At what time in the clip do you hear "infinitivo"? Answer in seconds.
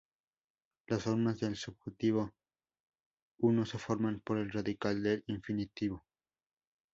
5.27-6.05